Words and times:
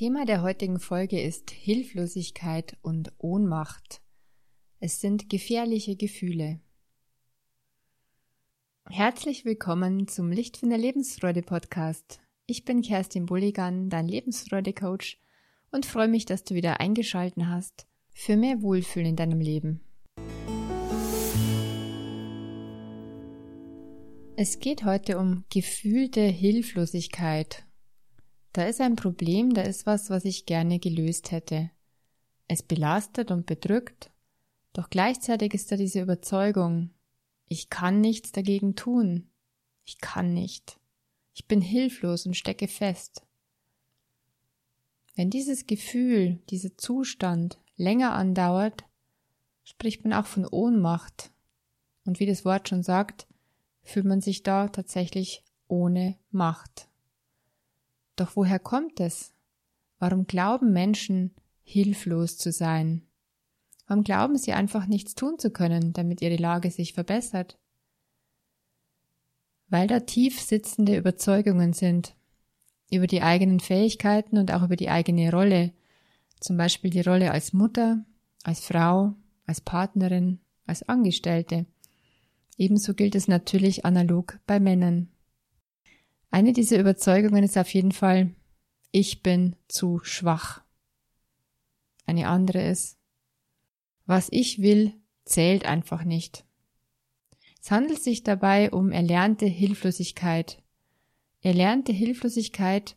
Thema 0.00 0.24
der 0.24 0.40
heutigen 0.40 0.80
Folge 0.80 1.20
ist 1.20 1.50
Hilflosigkeit 1.50 2.78
und 2.80 3.12
Ohnmacht. 3.18 4.00
Es 4.78 4.98
sind 4.98 5.28
gefährliche 5.28 5.94
Gefühle. 5.94 6.58
Herzlich 8.88 9.44
willkommen 9.44 10.08
zum 10.08 10.32
Lichtfinder 10.32 10.78
Lebensfreude 10.78 11.42
Podcast. 11.42 12.18
Ich 12.46 12.64
bin 12.64 12.80
Kerstin 12.80 13.26
Bulligan, 13.26 13.90
dein 13.90 14.08
Lebensfreude-Coach 14.08 15.20
und 15.70 15.84
freue 15.84 16.08
mich, 16.08 16.24
dass 16.24 16.44
du 16.44 16.54
wieder 16.54 16.80
eingeschalten 16.80 17.50
hast 17.50 17.86
für 18.14 18.38
mehr 18.38 18.62
Wohlfühlen 18.62 19.10
in 19.10 19.16
deinem 19.16 19.40
Leben. 19.42 19.82
Es 24.34 24.60
geht 24.60 24.86
heute 24.86 25.18
um 25.18 25.44
gefühlte 25.50 26.22
Hilflosigkeit 26.22 27.66
da 28.52 28.64
ist 28.64 28.80
ein 28.80 28.96
Problem, 28.96 29.54
da 29.54 29.62
ist 29.62 29.86
was, 29.86 30.10
was 30.10 30.24
ich 30.24 30.46
gerne 30.46 30.78
gelöst 30.78 31.30
hätte. 31.30 31.70
Es 32.48 32.62
belastet 32.62 33.30
und 33.30 33.46
bedrückt, 33.46 34.10
doch 34.72 34.90
gleichzeitig 34.90 35.54
ist 35.54 35.70
da 35.70 35.76
diese 35.76 36.00
Überzeugung, 36.00 36.90
ich 37.48 37.68
kann 37.68 38.00
nichts 38.00 38.30
dagegen 38.30 38.76
tun. 38.76 39.28
Ich 39.84 39.98
kann 39.98 40.32
nicht. 40.32 40.78
Ich 41.34 41.48
bin 41.48 41.60
hilflos 41.60 42.26
und 42.26 42.36
stecke 42.36 42.68
fest. 42.68 43.26
Wenn 45.16 45.30
dieses 45.30 45.66
Gefühl, 45.66 46.38
dieser 46.48 46.76
Zustand 46.78 47.58
länger 47.76 48.12
andauert, 48.12 48.84
spricht 49.64 50.04
man 50.04 50.12
auch 50.12 50.26
von 50.26 50.46
Ohnmacht. 50.46 51.32
Und 52.04 52.20
wie 52.20 52.26
das 52.26 52.44
Wort 52.44 52.68
schon 52.68 52.82
sagt, 52.84 53.26
fühlt 53.82 54.06
man 54.06 54.20
sich 54.20 54.42
da 54.42 54.68
tatsächlich 54.68 55.42
ohne 55.66 56.16
Macht. 56.30 56.89
Doch 58.20 58.36
woher 58.36 58.58
kommt 58.58 59.00
es? 59.00 59.32
Warum 59.98 60.26
glauben 60.26 60.74
Menschen, 60.74 61.34
hilflos 61.62 62.36
zu 62.36 62.52
sein? 62.52 63.00
Warum 63.86 64.04
glauben 64.04 64.36
sie 64.36 64.52
einfach 64.52 64.84
nichts 64.84 65.14
tun 65.14 65.38
zu 65.38 65.50
können, 65.50 65.94
damit 65.94 66.20
ihre 66.20 66.36
Lage 66.36 66.70
sich 66.70 66.92
verbessert? 66.92 67.58
Weil 69.68 69.86
da 69.86 70.00
tief 70.00 70.38
sitzende 70.38 70.98
Überzeugungen 70.98 71.72
sind 71.72 72.14
über 72.90 73.06
die 73.06 73.22
eigenen 73.22 73.58
Fähigkeiten 73.58 74.36
und 74.36 74.52
auch 74.52 74.64
über 74.64 74.76
die 74.76 74.90
eigene 74.90 75.30
Rolle, 75.32 75.72
zum 76.40 76.58
Beispiel 76.58 76.90
die 76.90 77.00
Rolle 77.00 77.30
als 77.30 77.54
Mutter, 77.54 78.04
als 78.42 78.60
Frau, 78.60 79.14
als 79.46 79.62
Partnerin, 79.62 80.40
als 80.66 80.86
Angestellte. 80.86 81.64
Ebenso 82.58 82.92
gilt 82.92 83.14
es 83.14 83.28
natürlich 83.28 83.86
analog 83.86 84.38
bei 84.46 84.60
Männern. 84.60 85.08
Eine 86.30 86.52
dieser 86.52 86.78
Überzeugungen 86.78 87.42
ist 87.42 87.58
auf 87.58 87.72
jeden 87.74 87.92
Fall, 87.92 88.30
ich 88.92 89.22
bin 89.22 89.56
zu 89.68 90.00
schwach. 90.02 90.62
Eine 92.06 92.28
andere 92.28 92.68
ist, 92.68 92.98
was 94.06 94.28
ich 94.30 94.62
will, 94.62 94.94
zählt 95.24 95.64
einfach 95.64 96.04
nicht. 96.04 96.44
Es 97.62 97.70
handelt 97.70 98.02
sich 98.02 98.22
dabei 98.22 98.70
um 98.70 98.90
erlernte 98.90 99.46
Hilflosigkeit. 99.46 100.62
Erlernte 101.42 101.92
Hilflosigkeit, 101.92 102.96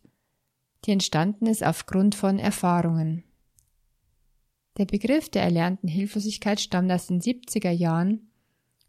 die 0.85 0.91
entstanden 0.91 1.47
ist 1.47 1.63
aufgrund 1.63 2.15
von 2.15 2.39
Erfahrungen. 2.39 3.23
Der 4.77 4.85
Begriff 4.85 5.29
der 5.29 5.43
erlernten 5.43 5.87
Hilflosigkeit 5.87 6.59
stammt 6.59 6.91
aus 6.91 7.07
den 7.07 7.21
70er 7.21 7.71
Jahren 7.71 8.31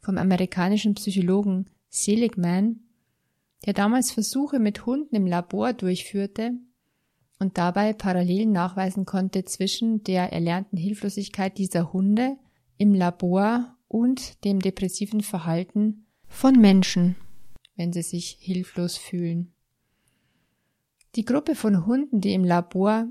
vom 0.00 0.16
amerikanischen 0.16 0.94
Psychologen 0.94 1.68
Seligman 1.88 2.80
der 3.66 3.72
damals 3.72 4.10
Versuche 4.10 4.58
mit 4.58 4.86
Hunden 4.86 5.14
im 5.14 5.26
Labor 5.26 5.72
durchführte 5.72 6.52
und 7.38 7.58
dabei 7.58 7.92
Parallelen 7.92 8.52
nachweisen 8.52 9.04
konnte 9.04 9.44
zwischen 9.44 10.02
der 10.04 10.32
erlernten 10.32 10.76
Hilflosigkeit 10.76 11.58
dieser 11.58 11.92
Hunde 11.92 12.36
im 12.76 12.94
Labor 12.94 13.76
und 13.88 14.44
dem 14.44 14.60
depressiven 14.60 15.20
Verhalten 15.22 16.06
von 16.26 16.54
Menschen, 16.60 17.16
wenn 17.76 17.92
sie 17.92 18.02
sich 18.02 18.36
hilflos 18.40 18.96
fühlen. 18.96 19.52
Die 21.14 21.24
Gruppe 21.24 21.54
von 21.54 21.86
Hunden, 21.86 22.20
die 22.20 22.34
im 22.34 22.44
Labor 22.44 23.08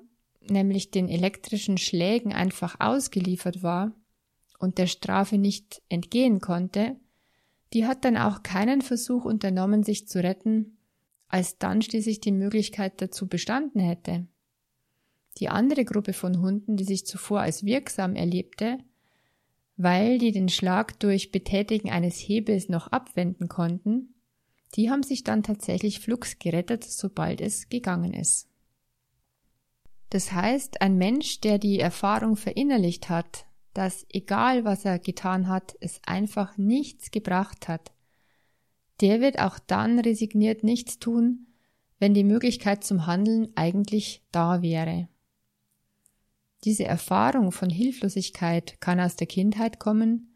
nämlich 0.50 0.92
den 0.92 1.08
elektrischen 1.08 1.78
Schlägen 1.78 2.34
einfach 2.34 2.80
ausgeliefert 2.80 3.64
war 3.64 3.94
und 4.60 4.78
der 4.78 4.88
Strafe 4.88 5.38
nicht 5.38 5.82
entgehen 5.90 6.42
konnte, 6.42 6.98
die 7.74 7.86
hat 7.86 8.06
dann 8.06 8.18
auch 8.18 8.44
keinen 8.44 8.82
Versuch 8.82 9.26
unternommen, 9.26 9.84
sich 9.84 10.08
zu 10.08 10.24
retten, 10.24 10.78
als 11.28 11.58
dann 11.58 11.82
schließlich 11.82 12.22
die 12.22 12.32
Möglichkeit 12.32 13.02
dazu 13.02 13.28
bestanden 13.28 13.80
hätte. 13.80 14.28
Die 15.40 15.50
andere 15.50 15.84
Gruppe 15.84 16.14
von 16.14 16.40
Hunden, 16.42 16.78
die 16.78 16.84
sich 16.84 17.08
zuvor 17.08 17.42
als 17.42 17.66
wirksam 17.66 18.16
erlebte, 18.16 18.78
weil 19.76 20.20
die 20.20 20.32
den 20.32 20.50
Schlag 20.50 21.00
durch 21.00 21.32
Betätigen 21.32 21.90
eines 21.90 22.18
Hebels 22.18 22.70
noch 22.70 22.88
abwenden 22.88 23.48
konnten, 23.48 24.14
die 24.76 24.92
haben 24.92 25.02
sich 25.02 25.24
dann 25.24 25.42
tatsächlich 25.42 26.00
flugs 26.00 26.38
gerettet, 26.38 26.84
sobald 26.84 27.42
es 27.42 27.70
gegangen 27.70 28.14
ist. 28.14 28.48
Das 30.12 30.32
heißt, 30.32 30.82
ein 30.82 30.98
Mensch, 30.98 31.42
der 31.42 31.58
die 31.58 31.80
Erfahrung 31.80 32.36
verinnerlicht 32.36 33.10
hat, 33.10 33.48
dass 33.74 34.06
egal 34.10 34.66
was 34.66 34.86
er 34.86 35.00
getan 35.00 35.48
hat, 35.48 35.76
es 35.80 36.00
einfach 36.06 36.58
nichts 36.58 37.12
gebracht 37.12 37.68
hat, 37.68 37.92
der 39.02 39.20
wird 39.22 39.40
auch 39.40 39.60
dann 39.60 40.00
resigniert 40.00 40.64
nichts 40.64 41.00
tun, 41.00 41.48
wenn 42.00 42.14
die 42.14 42.24
Möglichkeit 42.24 42.84
zum 42.84 43.08
Handeln 43.08 43.50
eigentlich 43.56 44.24
da 44.32 44.62
wäre. 44.62 45.08
Diese 46.64 46.86
Erfahrung 46.86 47.52
von 47.52 47.70
Hilflosigkeit 47.70 48.80
kann 48.80 49.00
aus 49.00 49.16
der 49.16 49.28
Kindheit 49.28 49.80
kommen, 49.80 50.34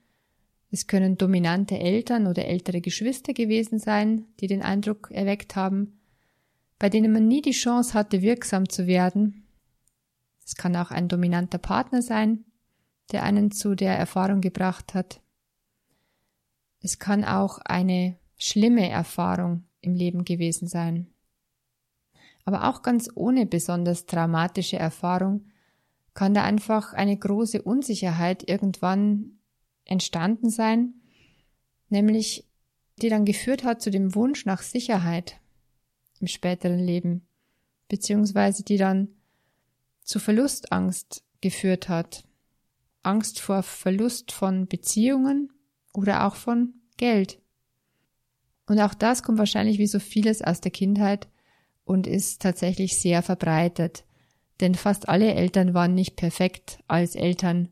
es 0.69 0.87
können 0.87 1.17
dominante 1.17 1.79
Eltern 1.79 2.27
oder 2.27 2.45
ältere 2.45 2.81
Geschwister 2.81 3.33
gewesen 3.33 3.79
sein, 3.79 4.25
die 4.39 4.47
den 4.47 4.61
Eindruck 4.61 5.09
erweckt 5.11 5.55
haben, 5.55 5.99
bei 6.77 6.89
denen 6.89 7.13
man 7.13 7.27
nie 7.27 7.41
die 7.41 7.51
Chance 7.51 7.93
hatte, 7.93 8.21
wirksam 8.21 8.67
zu 8.67 8.85
werden. 8.85 9.47
Es 10.45 10.55
kann 10.55 10.75
auch 10.75 10.91
ein 10.91 11.07
dominanter 11.07 11.57
Partner 11.57 12.01
sein, 12.01 12.45
der 13.11 13.23
einen 13.23 13.51
zu 13.51 13.75
der 13.75 13.97
Erfahrung 13.97 14.41
gebracht 14.41 14.93
hat. 14.93 15.21
Es 16.81 16.99
kann 16.99 17.23
auch 17.23 17.59
eine 17.59 18.17
schlimme 18.37 18.89
Erfahrung 18.89 19.63
im 19.81 19.95
Leben 19.95 20.25
gewesen 20.25 20.67
sein. 20.67 21.07
Aber 22.45 22.69
auch 22.69 22.81
ganz 22.81 23.09
ohne 23.13 23.45
besonders 23.45 24.05
dramatische 24.05 24.77
Erfahrung 24.77 25.45
kann 26.13 26.33
da 26.33 26.43
einfach 26.43 26.93
eine 26.93 27.17
große 27.17 27.61
Unsicherheit 27.61 28.47
irgendwann 28.47 29.39
entstanden 29.85 30.49
sein, 30.49 30.93
nämlich 31.89 32.47
die 33.01 33.09
dann 33.09 33.25
geführt 33.25 33.63
hat 33.63 33.81
zu 33.81 33.91
dem 33.91 34.15
Wunsch 34.15 34.45
nach 34.45 34.61
Sicherheit 34.61 35.39
im 36.19 36.27
späteren 36.27 36.79
Leben, 36.79 37.27
beziehungsweise 37.87 38.63
die 38.63 38.77
dann 38.77 39.09
zu 40.03 40.19
Verlustangst 40.19 41.23
geführt 41.41 41.89
hat, 41.89 42.26
Angst 43.07 43.39
vor 43.39 43.63
Verlust 43.63 44.31
von 44.31 44.67
Beziehungen 44.67 45.51
oder 45.93 46.27
auch 46.27 46.35
von 46.35 46.73
Geld. 46.97 47.39
Und 48.67 48.79
auch 48.79 48.93
das 48.93 49.23
kommt 49.23 49.37
wahrscheinlich 49.37 49.79
wie 49.79 49.87
so 49.87 49.99
vieles 49.99 50.41
aus 50.41 50.61
der 50.61 50.71
Kindheit 50.71 51.27
und 51.85 52.05
ist 52.05 52.41
tatsächlich 52.41 52.99
sehr 52.99 53.23
verbreitet. 53.23 54.03
Denn 54.59 54.75
fast 54.75 55.07
alle 55.07 55.33
Eltern 55.33 55.73
waren 55.73 55.93
nicht 55.95 56.15
perfekt 56.15 56.79
als 56.87 57.15
Eltern 57.15 57.69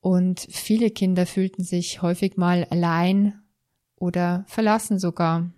und 0.00 0.46
viele 0.50 0.90
Kinder 0.90 1.26
fühlten 1.26 1.64
sich 1.64 2.02
häufig 2.02 2.36
mal 2.36 2.66
allein 2.70 3.42
oder 3.96 4.44
verlassen 4.46 4.98
sogar. 4.98 5.50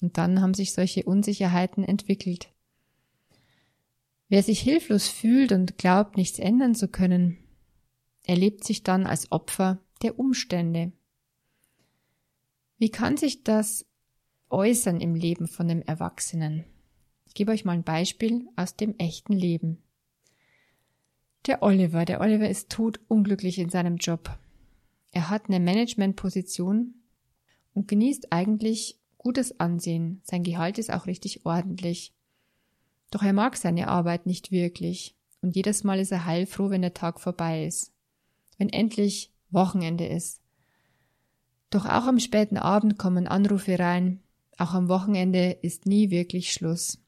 Und 0.00 0.16
dann 0.16 0.40
haben 0.40 0.54
sich 0.54 0.72
solche 0.72 1.02
Unsicherheiten 1.02 1.84
entwickelt. 1.84 2.52
Wer 4.28 4.42
sich 4.42 4.60
hilflos 4.60 5.08
fühlt 5.08 5.52
und 5.52 5.76
glaubt, 5.76 6.16
nichts 6.16 6.38
ändern 6.38 6.74
zu 6.74 6.88
können, 6.88 7.43
erlebt 8.24 8.64
sich 8.64 8.82
dann 8.82 9.06
als 9.06 9.30
Opfer 9.30 9.78
der 10.02 10.18
Umstände. 10.18 10.92
Wie 12.78 12.90
kann 12.90 13.16
sich 13.16 13.44
das 13.44 13.86
äußern 14.50 15.00
im 15.00 15.14
Leben 15.14 15.46
von 15.46 15.68
dem 15.68 15.82
Erwachsenen? 15.82 16.64
Ich 17.26 17.34
gebe 17.34 17.52
euch 17.52 17.64
mal 17.64 17.72
ein 17.72 17.84
Beispiel 17.84 18.48
aus 18.56 18.76
dem 18.76 18.96
echten 18.98 19.32
Leben. 19.32 19.82
Der 21.46 21.62
Oliver, 21.62 22.04
der 22.04 22.20
Oliver 22.20 22.48
ist 22.48 22.70
tot 22.70 23.00
unglücklich 23.08 23.58
in 23.58 23.70
seinem 23.70 23.96
Job. 23.96 24.38
Er 25.12 25.30
hat 25.30 25.48
eine 25.48 25.60
Managementposition 25.60 26.94
und 27.74 27.88
genießt 27.88 28.32
eigentlich 28.32 28.98
gutes 29.18 29.60
Ansehen. 29.60 30.20
Sein 30.24 30.42
Gehalt 30.42 30.78
ist 30.78 30.92
auch 30.92 31.06
richtig 31.06 31.44
ordentlich. 31.44 32.14
Doch 33.10 33.22
er 33.22 33.32
mag 33.32 33.56
seine 33.56 33.88
Arbeit 33.88 34.26
nicht 34.26 34.50
wirklich 34.50 35.16
und 35.42 35.54
jedes 35.54 35.84
Mal 35.84 36.00
ist 36.00 36.10
er 36.12 36.24
heilfroh, 36.24 36.70
wenn 36.70 36.82
der 36.82 36.94
Tag 36.94 37.20
vorbei 37.20 37.66
ist 37.66 37.93
wenn 38.58 38.68
endlich 38.68 39.32
Wochenende 39.50 40.06
ist. 40.06 40.40
Doch 41.70 41.86
auch 41.86 42.06
am 42.06 42.18
späten 42.18 42.56
Abend 42.56 42.98
kommen 42.98 43.26
Anrufe 43.26 43.78
rein, 43.78 44.20
auch 44.58 44.74
am 44.74 44.88
Wochenende 44.88 45.50
ist 45.62 45.86
nie 45.86 46.10
wirklich 46.10 46.52
Schluss. 46.52 46.98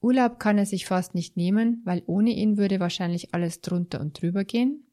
Urlaub 0.00 0.38
kann 0.38 0.58
er 0.58 0.66
sich 0.66 0.86
fast 0.86 1.14
nicht 1.14 1.36
nehmen, 1.36 1.80
weil 1.84 2.02
ohne 2.06 2.30
ihn 2.30 2.58
würde 2.58 2.80
wahrscheinlich 2.80 3.32
alles 3.32 3.60
drunter 3.60 4.00
und 4.00 4.20
drüber 4.20 4.44
gehen. 4.44 4.84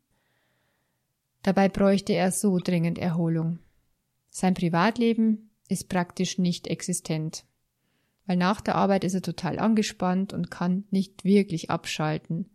Dabei 1.41 1.69
bräuchte 1.69 2.13
er 2.13 2.31
so 2.31 2.59
dringend 2.59 2.97
Erholung. 2.97 3.59
Sein 4.29 4.53
Privatleben 4.53 5.49
ist 5.67 5.89
praktisch 5.89 6.37
nicht 6.37 6.67
existent, 6.67 7.45
weil 8.25 8.37
nach 8.37 8.61
der 8.61 8.75
Arbeit 8.75 9.03
ist 9.03 9.15
er 9.15 9.21
total 9.21 9.59
angespannt 9.59 10.31
und 10.31 10.51
kann 10.51 10.85
nicht 10.91 11.25
wirklich 11.25 11.69
abschalten. 11.69 12.49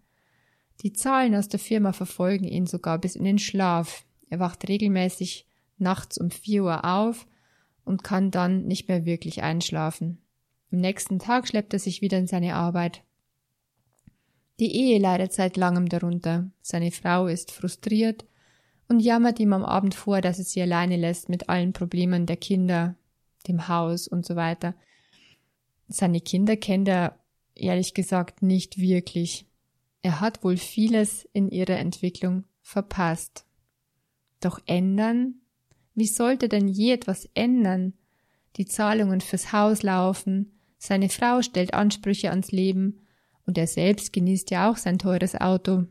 Die 0.83 0.93
Zahlen 0.93 1.35
aus 1.35 1.49
der 1.49 1.61
Firma 1.61 1.93
verfolgen 1.93 2.45
ihn 2.45 2.67
sogar 2.67 2.99
bis 2.99 3.17
in 3.17 3.25
den 3.25 3.39
Schlaf. 3.39 4.05
Er 4.29 4.39
wacht 4.39 4.69
regelmäßig 4.69 5.47
nachts 5.79 6.19
um 6.19 6.31
vier 6.31 6.65
Uhr 6.65 6.85
auf 6.85 7.27
und 7.85 8.03
kann 8.03 8.31
dann 8.31 8.67
nicht 8.67 8.89
mehr 8.89 9.05
wirklich 9.05 9.43
einschlafen. 9.43 10.19
Am 10.73 10.81
nächsten 10.81 11.19
Tag 11.19 11.49
schleppt 11.49 11.73
er 11.73 11.79
sich 11.79 12.03
wieder 12.03 12.19
in 12.19 12.27
seine 12.27 12.55
Arbeit. 12.55 13.03
Die 14.59 14.75
Ehe 14.75 14.99
leidet 14.99 15.33
seit 15.33 15.57
langem 15.57 15.89
darunter. 15.89 16.51
Seine 16.63 16.91
Frau 16.91 17.27
ist 17.27 17.53
frustriert 17.53 18.25
und 18.89 19.01
jammert 19.01 19.39
ihm 19.39 19.53
am 19.53 19.65
Abend 19.65 19.95
vor, 19.95 20.21
dass 20.21 20.39
er 20.39 20.45
sie 20.45 20.63
alleine 20.63 20.97
lässt 20.97 21.29
mit 21.29 21.49
allen 21.49 21.73
Problemen 21.73 22.27
der 22.27 22.37
Kinder, 22.37 22.97
dem 23.49 23.69
Haus 23.69 24.09
und 24.09 24.25
so 24.25 24.37
weiter. 24.37 24.75
Seine 25.89 26.21
Kinder 26.21 26.57
kennt 26.57 26.89
er 26.89 27.19
ehrlich 27.55 27.95
gesagt 27.95 28.43
nicht 28.43 28.79
wirklich. 28.79 29.47
Er 30.07 30.21
hat 30.21 30.45
wohl 30.45 30.57
vieles 30.57 31.29
in 31.33 31.51
ihrer 31.51 31.79
Entwicklung 31.79 32.45
verpasst. 32.63 33.45
Doch 34.39 34.61
ändern? 34.67 35.41
Wie 35.97 36.07
sollte 36.07 36.49
denn 36.49 36.69
je 36.69 36.93
etwas 36.93 37.29
ändern? 37.35 37.93
Die 38.55 38.67
Zahlungen 38.67 39.21
fürs 39.21 39.51
Haus 39.51 39.83
laufen, 39.83 40.53
seine 40.79 41.09
Frau 41.09 41.43
stellt 41.43 41.75
Ansprüche 41.75 42.31
ans 42.31 42.53
Leben 42.53 43.01
und 43.47 43.59
er 43.59 43.67
selbst 43.67 44.13
genießt 44.13 44.53
ja 44.53 44.71
auch 44.71 44.77
sein 44.77 45.01
teures 45.01 45.35
Auto. 45.35 45.87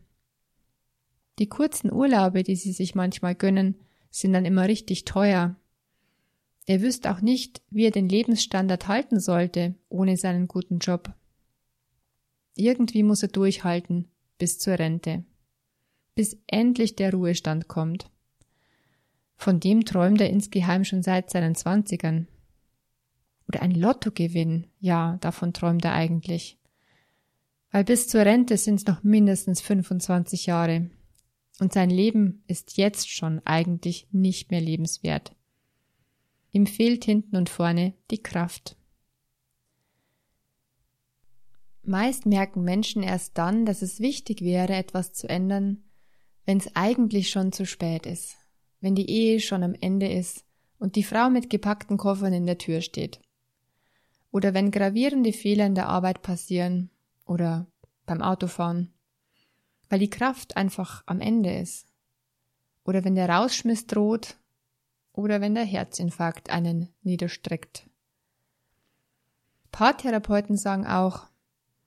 Die 1.38 1.50
kurzen 1.50 1.92
Urlaube, 1.92 2.44
die 2.44 2.56
sie 2.56 2.72
sich 2.72 2.96
manchmal 2.96 3.36
gönnen, 3.36 3.76
sind 4.12 4.32
dann 4.32 4.46
immer 4.46 4.70
richtig 4.70 5.04
teuer. 5.04 5.58
Er 6.66 6.82
wüsste 6.82 7.12
auch 7.12 7.20
nicht, 7.20 7.62
wie 7.70 7.84
er 7.84 7.92
den 7.92 8.08
Lebensstandard 8.08 8.88
halten 8.88 9.20
sollte, 9.20 9.76
ohne 9.90 10.16
seinen 10.16 10.48
guten 10.48 10.80
Job. 10.80 11.14
Irgendwie 12.56 13.04
muss 13.04 13.22
er 13.22 13.30
durchhalten, 13.30 14.08
bis 14.38 14.58
zur 14.58 14.80
Rente. 14.80 15.24
Bis 16.16 16.38
endlich 16.48 16.96
der 16.96 17.12
Ruhestand 17.12 17.68
kommt. 17.68 18.10
Von 19.36 19.60
dem 19.60 19.84
träumt 19.84 20.22
er 20.22 20.30
insgeheim 20.30 20.86
schon 20.86 21.04
seit 21.04 21.30
seinen 21.30 21.56
Zwanzigern. 21.56 22.28
Oder 23.48 23.62
ein 23.62 23.72
Lottogewinn, 23.72 24.68
ja, 24.80 25.18
davon 25.22 25.54
träumt 25.54 25.84
er 25.86 25.94
eigentlich. 25.94 26.58
Weil 27.72 27.84
bis 27.84 28.08
zur 28.08 28.22
Rente 28.22 28.58
sind 28.58 28.76
es 28.76 28.86
noch 28.86 29.04
mindestens 29.04 29.62
25 29.62 30.46
Jahre. 30.46 30.90
Und 31.60 31.74
sein 31.74 31.90
Leben 31.90 32.44
ist 32.48 32.78
jetzt 32.78 33.10
schon 33.10 33.42
eigentlich 33.46 34.08
nicht 34.12 34.52
mehr 34.52 34.62
lebenswert. 34.62 35.36
Ihm 36.52 36.68
fehlt 36.68 37.04
hinten 37.04 37.36
und 37.36 37.50
vorne 37.50 37.94
die 38.12 38.24
Kraft. 38.24 38.78
Meist 41.88 42.26
merken 42.26 42.64
Menschen 42.64 43.04
erst 43.04 43.38
dann, 43.38 43.66
dass 43.66 43.82
es 43.82 44.00
wichtig 44.00 44.42
wäre, 44.42 44.74
etwas 44.74 45.14
zu 45.14 45.28
ändern, 45.28 45.84
wenn 46.46 46.58
es 46.58 46.76
eigentlich 46.76 47.30
schon 47.30 47.52
zu 47.52 47.66
spät 47.66 48.06
ist, 48.06 48.36
wenn 48.82 48.96
die 48.96 49.10
Ehe 49.10 49.40
schon 49.40 49.64
am 49.64 49.76
Ende 49.80 50.08
ist 50.12 50.46
und 50.78 50.96
die 50.96 51.04
Frau 51.04 51.30
mit 51.30 51.50
gepackten 51.50 51.98
Koffern 51.98 52.34
in 52.34 52.46
der 52.46 52.58
Tür 52.58 52.82
steht 52.82 53.20
oder 54.36 54.54
wenn 54.54 54.70
gravierende 54.70 55.32
Fehler 55.32 55.66
in 55.66 55.76
der 55.76 55.88
Arbeit 55.88 56.22
passieren 56.22 56.90
oder 57.26 57.68
beim 58.06 58.22
Autofahren, 58.22 58.94
weil 59.88 60.00
die 60.00 60.10
Kraft 60.10 60.58
einfach 60.58 61.04
am 61.06 61.22
Ende 61.22 61.58
ist. 61.58 61.88
Oder 62.84 63.06
wenn 63.06 63.16
der 63.16 63.30
Rausschmiss 63.30 63.88
droht 63.88 64.36
oder 65.14 65.40
wenn 65.40 65.56
der 65.56 65.64
Herzinfarkt 65.64 66.50
einen 66.50 66.90
niederstreckt. 67.02 67.90
Paartherapeuten 69.72 70.58
sagen 70.58 70.86
auch, 70.86 71.30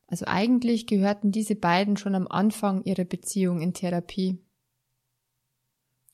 also 0.09 0.25
eigentlich 0.27 0.87
gehörten 0.87 1.33
diese 1.33 1.55
beiden 1.55 1.99
schon 1.99 2.15
am 2.15 2.27
Anfang 2.27 2.83
ihrer 2.85 3.05
Beziehung 3.05 3.61
in 3.61 3.75
Therapie. 3.75 4.39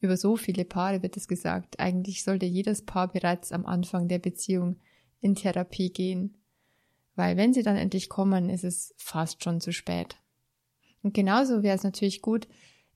Über 0.01 0.17
so 0.17 0.37
viele 0.37 0.65
Paare 0.65 1.03
wird 1.03 1.17
es 1.17 1.29
gesagt. 1.29 1.79
Eigentlich 1.79 2.25
sollte 2.25 2.45
jedes 2.45 2.85
Paar 2.85 3.09
bereits 3.09 3.53
am 3.53 3.65
Anfang 3.65 4.09
der 4.09 4.19
Beziehung 4.19 4.81
in 5.21 5.37
Therapie 5.37 5.93
gehen. 5.93 6.37
Weil 7.15 7.37
wenn 7.37 7.55
sie 7.55 7.63
dann 7.63 7.77
endlich 7.77 8.09
kommen, 8.09 8.51
ist 8.51 8.65
es 8.65 8.93
fast 8.99 9.45
schon 9.45 9.61
zu 9.61 9.73
spät. 9.73 10.17
Und 11.03 11.15
genauso 11.15 11.63
wäre 11.63 11.77
es 11.77 11.85
natürlich 11.85 12.21
gut, 12.21 12.49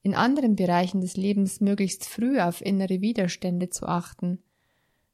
in 0.02 0.14
anderen 0.14 0.56
Bereichen 0.56 1.00
des 1.00 1.16
Lebens 1.16 1.60
möglichst 1.60 2.06
früh 2.06 2.40
auf 2.40 2.60
innere 2.60 3.00
Widerstände 3.00 3.70
zu 3.70 3.86
achten. 3.86 4.42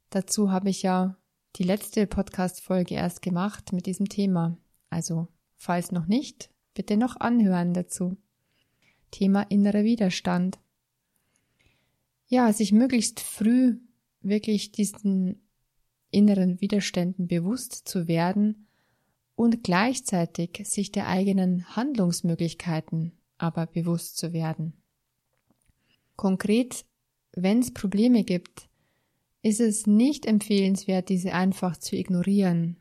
Dazu 0.09 0.51
habe 0.51 0.71
ich 0.71 0.83
ja 0.83 1.19
die 1.57 1.65
letzte 1.65 2.07
Podcast-Folge 2.07 2.95
erst 2.95 3.21
gemacht 3.21 3.73
mit 3.73 3.87
diesem 3.87 4.09
Thema. 4.09 4.57
Also, 4.89 5.29
falls 5.57 5.93
noch 5.93 6.07
nicht, 6.07 6.51
bitte 6.75 6.97
noch 6.97 7.17
anhören 7.17 7.75
dazu. 7.75 8.17
Thema 9.11 9.43
innerer 9.43 9.85
Widerstand. 9.85 10.59
Ja, 12.27 12.53
sich 12.53 12.73
möglichst 12.73 13.21
früh 13.21 13.79
wirklich 14.21 14.73
diesen 14.73 15.41
inneren 16.11 16.61
Widerständen 16.61 17.27
bewusst 17.27 17.89
zu 17.89 18.09
werden 18.09 18.67
und 19.37 19.63
gleichzeitig 19.63 20.63
sich 20.65 20.93
der 20.93 21.09
eigenen 21.09 21.77
Handlungsmöglichkeiten 21.77 23.13
aber 23.39 23.67
bewusst 23.67 24.17
zu 24.17 24.33
werden. 24.33 24.75
Konkret, 26.17 26.85
wenn 27.33 27.59
es 27.59 27.75
Probleme 27.75 28.25
gibt, 28.25 28.69
ist 29.43 29.61
es 29.61 29.87
nicht 29.87 30.25
empfehlenswert, 30.25 31.09
diese 31.09 31.35
einfach 31.35 31.77
zu 31.77 31.97
ignorieren. 31.97 32.77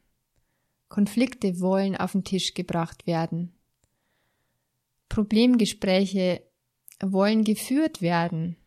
Konflikte 0.93 1.59
wollen 1.59 1.97
auf 1.97 2.11
den 2.11 2.23
Tisch 2.23 2.53
gebracht 2.53 3.07
werden. 3.07 3.51
Problemgespräche 5.09 6.43
wollen 7.01 7.43
geführt 7.43 8.03
werden. 8.03 8.57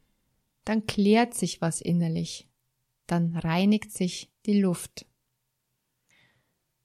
Dann 0.64 0.88
klärt 0.88 1.34
sich 1.34 1.60
was 1.60 1.80
innerlich. 1.80 2.48
Dann 3.06 3.36
reinigt 3.36 3.92
sich 3.92 4.32
die 4.44 4.60
Luft. 4.60 5.06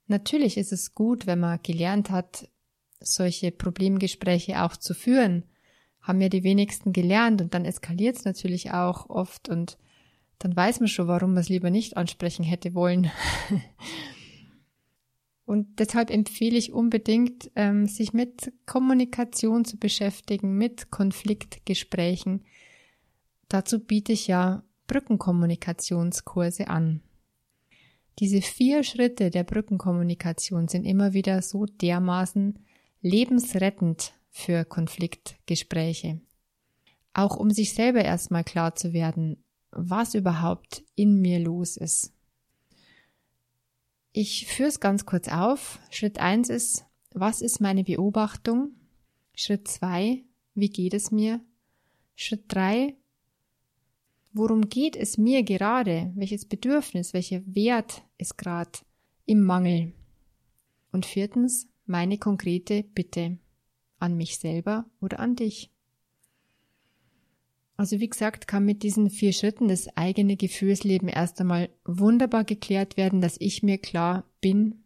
Natürlich 0.05 0.57
ist 0.57 0.71
es 0.71 0.93
gut, 0.93 1.25
wenn 1.25 1.39
man 1.39 1.60
gelernt 1.63 2.12
hat, 2.12 2.48
solche 3.00 3.51
Problemgespräche 3.51 4.62
auch 4.62 4.77
zu 4.77 4.93
führen. 4.93 5.45
Haben 6.01 6.21
ja 6.21 6.29
die 6.29 6.43
wenigsten 6.43 6.93
gelernt 6.93 7.41
und 7.41 7.55
dann 7.55 7.65
eskaliert 7.65 8.15
es 8.15 8.25
natürlich 8.25 8.74
auch 8.74 9.10
oft 9.10 9.50
und 9.50 9.79
dann 10.38 10.55
weiß 10.55 10.81
man 10.81 10.88
schon, 10.88 11.07
warum 11.07 11.33
man 11.33 11.41
es 11.41 11.50
lieber 11.50 11.71
nicht 11.71 11.98
ansprechen 11.98 12.43
hätte 12.43 12.75
wollen. 12.75 13.10
und 15.51 15.79
deshalb 15.79 16.10
empfehle 16.12 16.58
ich 16.58 16.72
unbedingt, 16.72 17.51
ähm, 17.58 17.86
sich 17.86 18.13
mit 18.13 18.53
Kommunikation 18.65 19.65
zu 19.65 19.75
beschäftigen, 19.75 20.58
mit 20.58 20.91
Konfliktgesprächen. 20.91 22.46
Dazu 23.50 23.81
biete 23.81 24.13
ich 24.13 24.27
ja 24.27 24.63
Brückenkommunikationskurse 24.88 26.70
an. 26.70 27.01
Diese 28.20 28.41
vier 28.41 28.84
Schritte 28.84 29.29
der 29.29 29.43
Brückenkommunikation 29.43 30.70
sind 30.70 30.86
immer 30.86 31.12
wieder 31.12 31.41
so 31.41 31.65
dermaßen 31.65 32.58
lebensrettend 33.01 34.13
für 34.29 34.63
Konfliktgespräche. 34.63 36.22
Auch 37.13 37.36
um 37.36 37.51
sich 37.51 37.74
selber 37.74 38.05
erstmal 38.05 38.46
klar 38.46 38.75
zu 38.75 38.93
werden, 38.93 39.43
was 39.72 40.15
überhaupt 40.15 40.86
in 40.96 41.20
mir 41.20 41.39
los 41.39 41.75
ist. 41.75 42.13
Ich 44.13 44.48
führe 44.48 44.70
es 44.70 44.80
ganz 44.82 45.06
kurz 45.06 45.30
auf. 45.30 45.80
Schritt 45.89 46.20
eins 46.20 46.50
ist, 46.50 46.86
was 47.13 47.41
ist 47.41 47.62
meine 47.62 47.84
Beobachtung? 47.84 48.72
Schritt 49.34 49.68
zwei, 49.70 50.24
wie 50.53 50.70
geht 50.70 50.94
es 50.94 51.12
mir? 51.12 51.39
Schritt 52.15 52.44
drei, 52.50 52.98
worum 54.34 54.68
geht 54.68 54.98
es 54.98 55.18
mir 55.18 55.44
gerade? 55.44 56.12
Welches 56.15 56.46
Bedürfnis, 56.46 57.13
welcher 57.13 57.41
Wert 57.46 58.03
ist 58.18 58.38
gerade 58.38 58.80
im 59.25 59.44
Mangel? 59.44 59.94
Und 60.91 61.06
viertens, 61.06 61.70
meine 61.86 62.18
konkrete 62.18 62.84
Bitte 62.84 63.39
an 63.98 64.18
mich 64.18 64.39
selber 64.39 64.86
oder 65.00 65.20
an 65.20 65.38
dich. 65.38 65.72
Also 67.81 68.00
wie 68.00 68.09
gesagt, 68.09 68.47
kann 68.47 68.63
mit 68.63 68.83
diesen 68.83 69.09
vier 69.09 69.33
Schritten 69.33 69.67
das 69.67 69.88
eigene 69.97 70.38
Gefühlsleben 70.38 71.09
erst 71.09 71.41
einmal 71.41 71.71
wunderbar 71.83 72.43
geklärt 72.43 72.95
werden, 72.95 73.21
dass 73.21 73.38
ich 73.39 73.63
mir 73.63 73.79
klar 73.79 74.23
bin, 74.39 74.83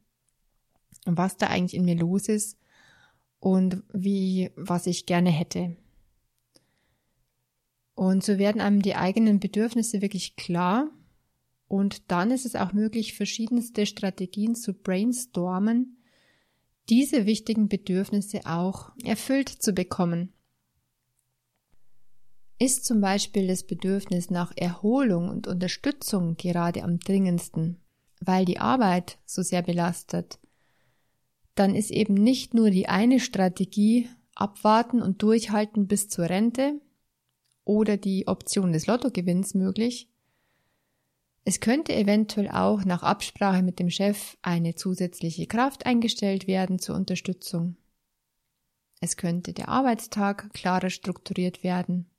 was 1.06 1.36
da 1.36 1.48
eigentlich 1.48 1.74
in 1.74 1.84
mir 1.84 1.98
los 1.98 2.30
ist 2.30 2.58
und 3.42 3.84
wie, 3.92 4.50
was 4.56 4.88
ich 4.88 5.06
gerne 5.06 5.30
hätte. 5.30 5.76
Und 7.96 8.24
so 8.24 8.38
werden 8.38 8.62
einem 8.62 8.82
die 8.82 8.96
eigenen 8.96 9.42
Bedürfnisse 9.42 10.02
wirklich 10.02 10.38
klar. 10.38 10.90
Und 11.68 12.10
dann 12.10 12.32
ist 12.32 12.46
es 12.46 12.56
auch 12.56 12.72
möglich, 12.72 13.14
verschiedenste 13.14 13.88
Strategien 13.88 14.56
zu 14.56 14.74
brainstormen, 14.74 15.98
diese 16.88 17.26
wichtigen 17.26 17.68
Bedürfnisse 17.68 18.46
auch 18.46 18.94
erfüllt 19.04 19.50
zu 19.50 19.74
bekommen. 19.74 20.32
Ist 22.58 22.86
zum 22.86 23.02
Beispiel 23.02 23.48
das 23.48 23.64
Bedürfnis 23.64 24.30
nach 24.30 24.54
Erholung 24.56 25.30
und 25.30 25.48
Unterstützung 25.48 26.38
gerade 26.38 26.84
am 26.84 27.00
dringendsten, 27.00 27.82
weil 28.22 28.46
die 28.46 28.60
Arbeit 28.60 29.18
so 29.26 29.42
sehr 29.42 29.62
belastet, 29.62 30.40
dann 31.56 31.76
ist 31.76 31.92
eben 31.92 32.14
nicht 32.14 32.54
nur 32.54 32.70
die 32.70 32.88
eine 32.88 33.20
Strategie 33.20 34.10
abwarten 34.36 35.02
und 35.02 35.22
durchhalten 35.22 35.88
bis 35.88 36.10
zur 36.10 36.30
Rente 36.30 36.80
oder 37.64 37.98
die 37.98 38.28
Option 38.28 38.72
des 38.72 38.88
Lottogewinns 38.88 39.54
möglich. 39.54 40.10
Es 41.46 41.60
könnte 41.60 41.94
eventuell 41.94 42.50
auch 42.50 42.86
nach 42.86 43.04
Absprache 43.04 43.64
mit 43.64 43.80
dem 43.80 43.90
Chef 43.90 44.38
eine 44.42 44.76
zusätzliche 44.76 45.46
Kraft 45.46 45.86
eingestellt 45.86 46.48
werden 46.48 46.80
zur 46.80 46.96
Unterstützung. 46.96 47.78
Es 49.00 49.18
könnte 49.18 49.54
der 49.54 49.70
Arbeitstag 49.70 50.54
klarer 50.54 50.90
strukturiert 50.90 51.64
werden. 51.64 52.10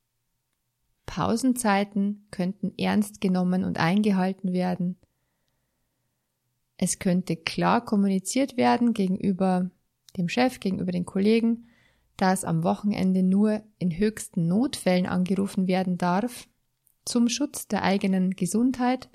Pausenzeiten 1.06 2.26
könnten 2.30 2.72
ernst 2.76 3.20
genommen 3.20 3.64
und 3.64 3.78
eingehalten 3.78 4.52
werden. 4.52 4.96
Es 6.76 6.98
könnte 6.98 7.36
klar 7.36 7.84
kommuniziert 7.84 8.56
werden 8.56 8.92
gegenüber 8.92 9.70
dem 10.16 10.28
Chef, 10.28 10.60
gegenüber 10.60 10.92
den 10.92 11.06
Kollegen, 11.06 11.68
dass 12.16 12.44
am 12.44 12.62
Wochenende 12.64 13.22
nur 13.22 13.62
in 13.78 13.96
höchsten 13.96 14.46
Notfällen 14.46 15.06
angerufen 15.06 15.68
werden 15.68 15.98
darf, 15.98 16.48
zum 17.04 17.28
Schutz 17.28 17.68
der 17.68 17.82
eigenen 17.82 18.32
Gesundheit 18.32 19.08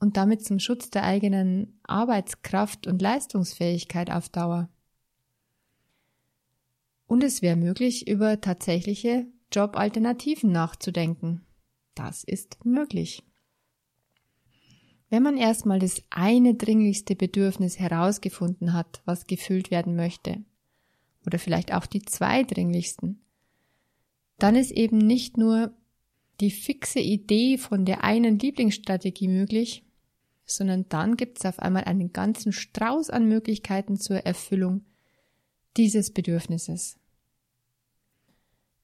und 0.00 0.16
damit 0.16 0.44
zum 0.44 0.58
Schutz 0.58 0.90
der 0.90 1.04
eigenen 1.04 1.78
Arbeitskraft 1.84 2.86
und 2.86 3.02
Leistungsfähigkeit 3.02 4.10
auf 4.10 4.28
Dauer. 4.28 4.68
Und 7.06 7.22
es 7.22 7.42
wäre 7.42 7.56
möglich, 7.56 8.08
über 8.08 8.40
tatsächliche 8.40 9.26
Jobalternativen 9.56 10.52
nachzudenken. 10.52 11.46
Das 11.94 12.24
ist 12.24 12.62
möglich. 12.66 13.22
Wenn 15.08 15.22
man 15.22 15.38
erstmal 15.38 15.78
das 15.78 16.02
eine 16.10 16.54
dringlichste 16.54 17.16
Bedürfnis 17.16 17.78
herausgefunden 17.78 18.74
hat, 18.74 19.00
was 19.06 19.26
gefüllt 19.26 19.70
werden 19.70 19.96
möchte, 19.96 20.44
oder 21.24 21.38
vielleicht 21.38 21.72
auch 21.72 21.86
die 21.86 22.02
zwei 22.02 22.42
dringlichsten, 22.42 23.22
dann 24.38 24.56
ist 24.56 24.72
eben 24.72 24.98
nicht 24.98 25.38
nur 25.38 25.72
die 26.40 26.50
fixe 26.50 27.00
Idee 27.00 27.56
von 27.56 27.86
der 27.86 28.04
einen 28.04 28.38
Lieblingsstrategie 28.38 29.28
möglich, 29.28 29.84
sondern 30.44 30.86
dann 30.90 31.16
gibt 31.16 31.38
es 31.38 31.46
auf 31.46 31.60
einmal 31.60 31.84
einen 31.84 32.12
ganzen 32.12 32.52
Strauß 32.52 33.08
an 33.08 33.26
Möglichkeiten 33.26 33.96
zur 33.96 34.18
Erfüllung 34.18 34.84
dieses 35.78 36.12
Bedürfnisses. 36.12 36.98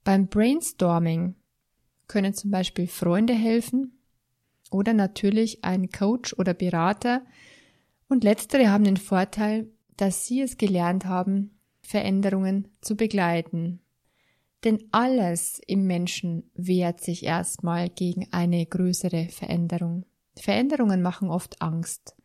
Beim 0.05 0.27
Brainstorming 0.27 1.37
können 2.09 2.35
zum 2.35 2.51
Beispiel 2.51 2.89
Freunde 2.89 3.35
helfen 3.35 3.99
oder 4.71 4.95
natürlich 4.95 5.65
ein 5.65 5.91
Coach 5.91 6.35
oder 6.39 6.55
Berater 6.55 7.23
und 8.09 8.25
letztere 8.25 8.69
haben 8.69 8.85
den 8.85 8.97
Vorteil, 8.97 9.69
dass 9.97 10.27
sie 10.27 10.43
es 10.43 10.59
gelernt 10.59 11.07
haben, 11.07 11.59
Veränderungen 11.83 12.69
zu 12.81 12.97
begleiten. 12.97 13.81
Denn 14.65 14.85
alles 14.91 15.61
im 15.67 15.87
Menschen 15.87 16.51
wehrt 16.55 17.01
sich 17.01 17.25
erstmal 17.25 17.89
gegen 17.89 18.29
eine 18.33 18.65
größere 18.67 19.29
Veränderung. 19.29 20.05
Veränderungen 20.37 21.03
machen 21.03 21.31
oft 21.31 21.61
Angst. 21.63 22.17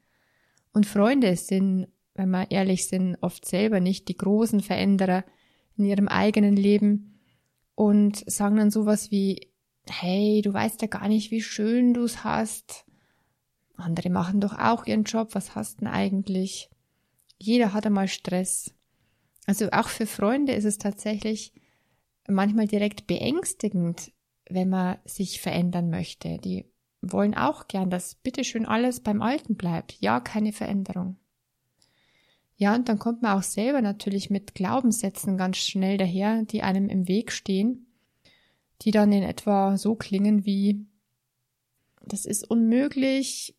Und 0.73 0.85
Freunde 0.85 1.35
sind, 1.35 1.87
wenn 2.13 2.29
wir 2.29 2.51
ehrlich 2.51 2.87
sind, 2.87 3.17
oft 3.21 3.45
selber 3.45 3.79
nicht 3.79 4.07
die 4.07 4.17
großen 4.17 4.61
Veränderer 4.61 5.23
in 5.77 5.85
ihrem 5.85 6.07
eigenen 6.07 6.55
Leben, 6.55 7.16
und 7.77 8.27
sagen 8.27 8.55
dann 8.55 8.71
sowas 8.71 9.11
wie, 9.11 9.51
hey, 9.87 10.41
du 10.41 10.51
weißt 10.51 10.81
ja 10.81 10.87
gar 10.87 11.07
nicht, 11.07 11.29
wie 11.29 11.43
schön 11.43 11.93
du's 11.93 12.23
hast. 12.23 12.85
Andere 13.75 14.09
machen 14.09 14.41
doch 14.41 14.57
auch 14.57 14.87
ihren 14.87 15.03
Job, 15.03 15.35
was 15.35 15.53
hast 15.53 15.81
denn 15.81 15.87
eigentlich? 15.87 16.71
Jeder 17.37 17.73
hat 17.73 17.85
einmal 17.85 18.07
Stress. 18.07 18.73
Also 19.45 19.69
auch 19.69 19.89
für 19.89 20.07
Freunde 20.07 20.53
ist 20.53 20.65
es 20.65 20.79
tatsächlich 20.79 21.53
manchmal 22.27 22.67
direkt 22.67 23.05
beängstigend, 23.05 24.11
wenn 24.49 24.69
man 24.69 24.97
sich 25.05 25.39
verändern 25.39 25.91
möchte. 25.91 26.39
Die 26.39 26.65
wollen 27.03 27.35
auch 27.35 27.67
gern, 27.67 27.91
dass 27.91 28.15
bitteschön 28.15 28.65
alles 28.65 29.01
beim 29.01 29.21
Alten 29.21 29.55
bleibt. 29.55 30.01
Ja, 30.01 30.19
keine 30.19 30.51
Veränderung. 30.51 31.17
Ja, 32.57 32.73
und 32.75 32.89
dann 32.89 32.97
kommt 32.97 33.21
man 33.21 33.37
auch 33.37 33.43
selber 33.43 33.81
natürlich 33.81 34.31
mit 34.31 34.55
Glaubenssätzen 34.55 35.37
ganz 35.37 35.57
schnell 35.57 35.97
daher, 35.97 36.43
die 36.43 36.63
einem 36.63 36.89
im 36.89 37.07
Weg 37.07 37.31
stehen, 37.31 37.85
die 38.81 38.89
dann 38.89 39.11
in 39.11 39.21
etwa 39.21 39.77
so 39.77 39.95
klingen 39.95 40.43
wie, 40.45 40.85
das 42.03 42.25
ist 42.25 42.49
unmöglich, 42.49 43.55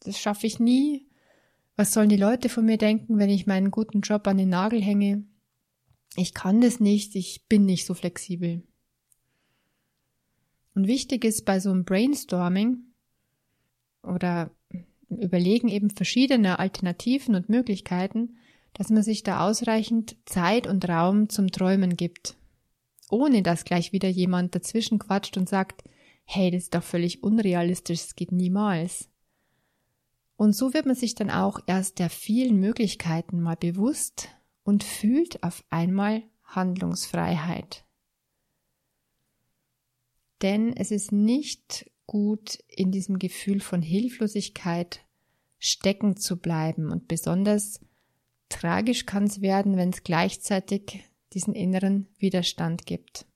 das 0.00 0.18
schaffe 0.18 0.48
ich 0.48 0.58
nie, 0.58 1.06
was 1.76 1.92
sollen 1.92 2.08
die 2.08 2.16
Leute 2.16 2.48
von 2.48 2.64
mir 2.64 2.78
denken, 2.78 3.18
wenn 3.18 3.30
ich 3.30 3.46
meinen 3.46 3.70
guten 3.70 4.00
Job 4.00 4.26
an 4.26 4.38
den 4.38 4.48
Nagel 4.48 4.82
hänge? 4.82 5.24
Ich 6.16 6.34
kann 6.34 6.60
das 6.60 6.80
nicht, 6.80 7.14
ich 7.14 7.46
bin 7.48 7.64
nicht 7.64 7.86
so 7.86 7.94
flexibel. 7.94 8.62
Und 10.74 10.88
wichtig 10.88 11.24
ist 11.24 11.44
bei 11.44 11.60
so 11.60 11.70
einem 11.70 11.84
Brainstorming 11.84 12.78
oder 14.02 14.50
Überlegen 15.08 15.68
eben 15.68 15.90
verschiedener 15.90 16.58
Alternativen 16.58 17.34
und 17.34 17.48
Möglichkeiten, 17.48 18.36
dass 18.74 18.90
man 18.90 19.02
sich 19.02 19.22
da 19.22 19.46
ausreichend 19.46 20.16
Zeit 20.26 20.66
und 20.66 20.88
Raum 20.88 21.28
zum 21.28 21.50
Träumen 21.50 21.96
gibt. 21.96 22.36
Ohne 23.10 23.42
dass 23.42 23.64
gleich 23.64 23.92
wieder 23.92 24.08
jemand 24.08 24.54
dazwischen 24.54 24.98
quatscht 24.98 25.36
und 25.36 25.48
sagt, 25.48 25.84
hey, 26.24 26.50
das 26.50 26.64
ist 26.64 26.74
doch 26.74 26.82
völlig 26.82 27.22
unrealistisch, 27.22 28.00
es 28.00 28.16
geht 28.16 28.32
niemals. 28.32 29.08
Und 30.36 30.54
so 30.54 30.74
wird 30.74 30.86
man 30.86 30.96
sich 30.96 31.14
dann 31.14 31.30
auch 31.30 31.60
erst 31.66 31.98
der 31.98 32.10
vielen 32.10 32.60
Möglichkeiten 32.60 33.40
mal 33.40 33.56
bewusst 33.56 34.28
und 34.64 34.84
fühlt 34.84 35.42
auf 35.42 35.64
einmal 35.70 36.22
Handlungsfreiheit. 36.44 37.84
Denn 40.42 40.76
es 40.76 40.90
ist 40.90 41.12
nicht 41.12 41.90
gut 42.06 42.62
in 42.68 42.92
diesem 42.92 43.18
Gefühl 43.18 43.60
von 43.60 43.82
Hilflosigkeit 43.82 45.04
stecken 45.58 46.16
zu 46.16 46.36
bleiben. 46.36 46.90
Und 46.90 47.08
besonders 47.08 47.80
tragisch 48.48 49.06
kann 49.06 49.24
es 49.24 49.40
werden, 49.40 49.76
wenn 49.76 49.90
es 49.90 50.04
gleichzeitig 50.04 51.04
diesen 51.32 51.54
inneren 51.54 52.08
Widerstand 52.18 52.86
gibt. 52.86 53.26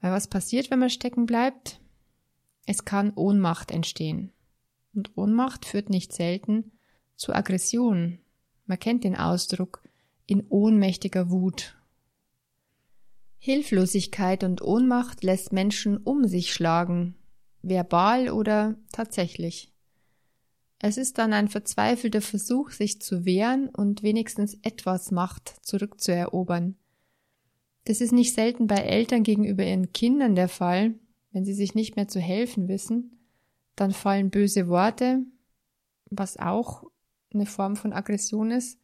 Weil 0.00 0.12
was 0.12 0.28
passiert, 0.28 0.70
wenn 0.70 0.80
man 0.80 0.90
stecken 0.90 1.26
bleibt? 1.26 1.80
Es 2.66 2.84
kann 2.84 3.12
Ohnmacht 3.14 3.70
entstehen. 3.70 4.32
Und 4.94 5.16
Ohnmacht 5.16 5.64
führt 5.64 5.90
nicht 5.90 6.12
selten 6.12 6.72
zu 7.16 7.32
Aggression. 7.32 8.18
Man 8.66 8.78
kennt 8.78 9.04
den 9.04 9.16
Ausdruck 9.16 9.82
in 10.26 10.46
ohnmächtiger 10.48 11.30
Wut 11.30 11.76
Hilflosigkeit 13.46 14.42
und 14.42 14.62
Ohnmacht 14.62 15.22
lässt 15.22 15.52
Menschen 15.52 15.98
um 15.98 16.26
sich 16.26 16.50
schlagen, 16.50 17.14
verbal 17.60 18.30
oder 18.30 18.74
tatsächlich. 18.90 19.70
Es 20.78 20.96
ist 20.96 21.18
dann 21.18 21.34
ein 21.34 21.48
verzweifelter 21.48 22.22
Versuch, 22.22 22.70
sich 22.70 23.02
zu 23.02 23.26
wehren 23.26 23.68
und 23.68 24.02
wenigstens 24.02 24.56
etwas 24.62 25.10
Macht 25.10 25.56
zurückzuerobern. 25.60 26.76
Das 27.84 28.00
ist 28.00 28.12
nicht 28.12 28.32
selten 28.32 28.66
bei 28.66 28.76
Eltern 28.76 29.24
gegenüber 29.24 29.62
ihren 29.62 29.92
Kindern 29.92 30.36
der 30.36 30.48
Fall, 30.48 30.94
wenn 31.32 31.44
sie 31.44 31.52
sich 31.52 31.74
nicht 31.74 31.96
mehr 31.96 32.08
zu 32.08 32.20
helfen 32.20 32.66
wissen, 32.66 33.28
dann 33.76 33.90
fallen 33.90 34.30
böse 34.30 34.68
Worte, 34.68 35.22
was 36.08 36.38
auch 36.38 36.84
eine 37.34 37.44
Form 37.44 37.76
von 37.76 37.92
Aggression 37.92 38.50
ist, 38.50 38.78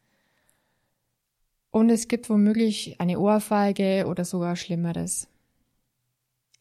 und 1.71 1.89
es 1.89 2.07
gibt 2.07 2.29
womöglich 2.29 2.99
eine 2.99 3.19
Ohrfeige 3.19 4.05
oder 4.07 4.25
sogar 4.25 4.55
Schlimmeres. 4.55 5.27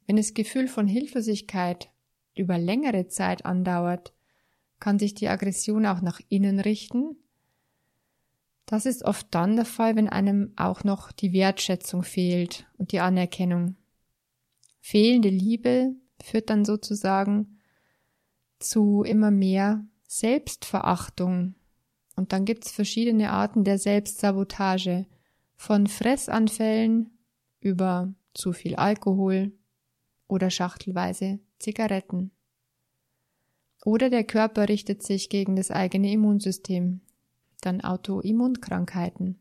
Wenn 0.06 0.16
das 0.16 0.34
Gefühl 0.34 0.68
von 0.68 0.86
Hilflosigkeit 0.86 1.90
über 2.34 2.58
längere 2.58 3.08
Zeit 3.08 3.44
andauert, 3.44 4.14
kann 4.78 4.98
sich 4.98 5.14
die 5.14 5.28
Aggression 5.28 5.84
auch 5.84 6.00
nach 6.00 6.20
innen 6.28 6.58
richten. 6.58 7.16
Das 8.66 8.86
ist 8.86 9.04
oft 9.04 9.26
dann 9.32 9.56
der 9.56 9.64
Fall, 9.66 9.96
wenn 9.96 10.08
einem 10.08 10.52
auch 10.56 10.84
noch 10.84 11.12
die 11.12 11.32
Wertschätzung 11.32 12.02
fehlt 12.02 12.66
und 12.78 12.92
die 12.92 13.00
Anerkennung. 13.00 13.76
Fehlende 14.80 15.28
Liebe 15.28 15.94
führt 16.22 16.50
dann 16.50 16.64
sozusagen 16.64 17.58
zu 18.58 19.02
immer 19.02 19.30
mehr 19.30 19.84
Selbstverachtung 20.06 21.54
und 22.20 22.34
dann 22.34 22.44
gibt's 22.44 22.70
verschiedene 22.70 23.30
Arten 23.30 23.64
der 23.64 23.78
Selbstsabotage, 23.78 25.06
von 25.56 25.86
Fressanfällen 25.86 27.18
über 27.60 28.12
zu 28.34 28.52
viel 28.52 28.76
Alkohol 28.76 29.52
oder 30.28 30.50
schachtelweise 30.50 31.40
Zigaretten. 31.58 32.30
Oder 33.86 34.10
der 34.10 34.24
Körper 34.24 34.68
richtet 34.68 35.02
sich 35.02 35.30
gegen 35.30 35.56
das 35.56 35.70
eigene 35.70 36.12
Immunsystem. 36.12 37.00
dann 37.62 37.80
Autoimmunkrankheiten. 37.80 39.40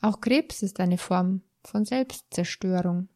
Auch 0.00 0.20
Krebs 0.20 0.62
ist 0.62 0.78
eine 0.78 0.98
Form 0.98 1.42
von 1.64 1.84
Selbstzerstörung. 1.84 3.08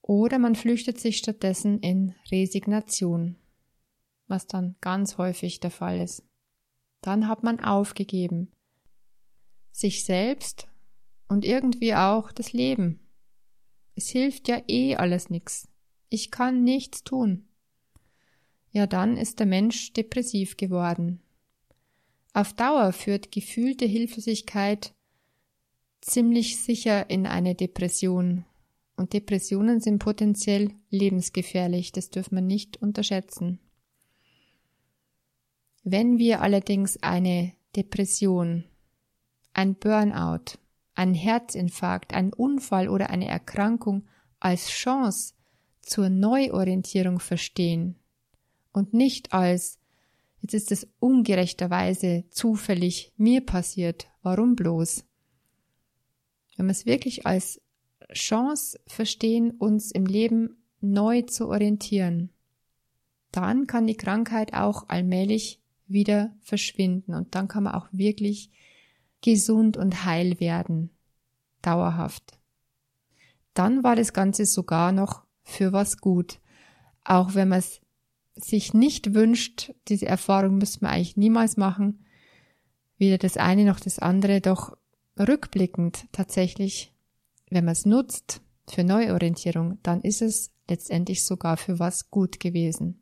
Oder 0.00 0.38
man 0.38 0.54
flüchtet 0.54 1.00
sich 1.00 1.16
stattdessen 1.18 1.80
in 1.80 2.14
Resignation, 2.30 3.36
was 4.26 4.46
dann 4.46 4.76
ganz 4.80 5.18
häufig 5.18 5.60
der 5.60 5.70
Fall 5.70 6.00
ist. 6.00 6.22
Dann 7.00 7.28
hat 7.28 7.42
man 7.42 7.60
aufgegeben, 7.60 8.50
sich 9.70 10.04
selbst 10.04 10.68
und 11.28 11.44
irgendwie 11.44 11.94
auch 11.94 12.32
das 12.32 12.52
Leben. 12.52 13.00
Es 13.94 14.08
hilft 14.08 14.48
ja 14.48 14.62
eh 14.68 14.96
alles 14.96 15.30
nix. 15.30 15.68
Ich 16.08 16.30
kann 16.30 16.64
nichts 16.64 17.04
tun. 17.04 17.48
Ja, 18.70 18.86
dann 18.86 19.16
ist 19.16 19.38
der 19.38 19.46
Mensch 19.46 19.92
depressiv 19.92 20.56
geworden. 20.56 21.22
Auf 22.32 22.52
Dauer 22.52 22.92
führt 22.92 23.30
gefühlte 23.30 23.84
Hilflosigkeit 23.84 24.94
ziemlich 26.00 26.60
sicher 26.60 27.08
in 27.08 27.26
eine 27.26 27.54
Depression 27.54 28.44
und 28.96 29.12
Depressionen 29.12 29.80
sind 29.80 29.98
potenziell 29.98 30.70
lebensgefährlich, 30.90 31.92
das 31.92 32.10
dürfen 32.10 32.36
wir 32.36 32.42
nicht 32.42 32.80
unterschätzen. 32.80 33.58
Wenn 35.86 36.16
wir 36.16 36.40
allerdings 36.40 36.96
eine 37.02 37.52
Depression, 37.76 38.64
ein 39.52 39.74
Burnout, 39.74 40.58
ein 40.94 41.12
Herzinfarkt, 41.12 42.14
ein 42.14 42.32
Unfall 42.32 42.88
oder 42.88 43.10
eine 43.10 43.28
Erkrankung 43.28 44.04
als 44.40 44.68
Chance 44.68 45.34
zur 45.82 46.08
Neuorientierung 46.08 47.20
verstehen 47.20 47.96
und 48.72 48.94
nicht 48.94 49.34
als 49.34 49.78
jetzt 50.40 50.54
ist 50.54 50.72
es 50.72 50.88
ungerechterweise 51.00 52.24
zufällig 52.30 53.12
mir 53.18 53.42
passiert, 53.42 54.08
warum 54.22 54.56
bloß? 54.56 55.04
Wenn 56.56 56.66
wir 56.66 56.72
es 56.72 56.86
wirklich 56.86 57.26
als 57.26 57.60
Chance 58.10 58.80
verstehen, 58.86 59.50
uns 59.50 59.90
im 59.90 60.06
Leben 60.06 60.56
neu 60.80 61.22
zu 61.22 61.48
orientieren, 61.48 62.30
dann 63.32 63.66
kann 63.66 63.86
die 63.86 63.96
Krankheit 63.96 64.54
auch 64.54 64.88
allmählich 64.88 65.60
wieder 65.86 66.34
verschwinden. 66.40 67.14
Und 67.14 67.34
dann 67.34 67.48
kann 67.48 67.64
man 67.64 67.74
auch 67.74 67.88
wirklich 67.92 68.50
gesund 69.20 69.76
und 69.76 70.04
heil 70.04 70.40
werden, 70.40 70.90
dauerhaft. 71.62 72.38
Dann 73.54 73.84
war 73.84 73.96
das 73.96 74.12
Ganze 74.12 74.46
sogar 74.46 74.92
noch 74.92 75.22
für 75.42 75.72
was 75.72 75.98
gut, 75.98 76.40
auch 77.04 77.34
wenn 77.34 77.48
man 77.48 77.58
es 77.58 77.80
sich 78.34 78.74
nicht 78.74 79.14
wünscht, 79.14 79.72
diese 79.88 80.06
Erfahrung 80.06 80.58
müsste 80.58 80.80
man 80.82 80.92
eigentlich 80.92 81.16
niemals 81.16 81.56
machen, 81.56 82.04
weder 82.98 83.18
das 83.18 83.36
eine 83.36 83.64
noch 83.64 83.78
das 83.78 83.98
andere, 83.98 84.40
doch 84.40 84.76
rückblickend 85.18 86.06
tatsächlich 86.10 86.94
wenn 87.54 87.64
man 87.64 87.72
es 87.72 87.86
nutzt 87.86 88.42
für 88.68 88.84
Neuorientierung, 88.84 89.78
dann 89.82 90.00
ist 90.00 90.22
es 90.22 90.50
letztendlich 90.68 91.24
sogar 91.24 91.56
für 91.56 91.78
was 91.78 92.10
gut 92.10 92.40
gewesen. 92.40 93.00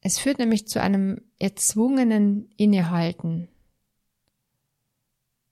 Es 0.00 0.18
führt 0.18 0.38
nämlich 0.38 0.66
zu 0.66 0.80
einem 0.80 1.20
erzwungenen 1.38 2.50
Innehalten. 2.56 3.48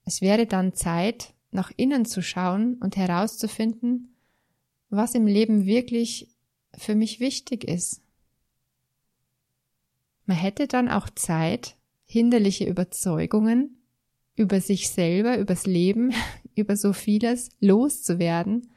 Es 0.05 0.21
wäre 0.21 0.47
dann 0.47 0.73
Zeit, 0.73 1.33
nach 1.51 1.71
innen 1.75 2.05
zu 2.05 2.21
schauen 2.21 2.75
und 2.75 2.97
herauszufinden, 2.97 4.15
was 4.89 5.13
im 5.13 5.27
Leben 5.27 5.65
wirklich 5.65 6.35
für 6.75 6.95
mich 6.95 7.19
wichtig 7.19 7.63
ist. 7.63 8.01
Man 10.25 10.37
hätte 10.37 10.67
dann 10.67 10.89
auch 10.89 11.09
Zeit, 11.09 11.75
hinderliche 12.05 12.65
Überzeugungen 12.65 13.77
über 14.35 14.61
sich 14.61 14.89
selber, 14.89 15.37
übers 15.37 15.65
Leben, 15.65 16.13
über 16.55 16.75
so 16.75 16.93
vieles 16.93 17.49
loszuwerden 17.59 18.71